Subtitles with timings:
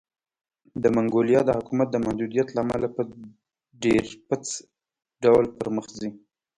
[0.81, 3.01] د منګولیا د حکومت د محدودیت له امله په
[3.83, 4.45] ډېرپڅ
[5.23, 6.09] ډول پرمخ ځي.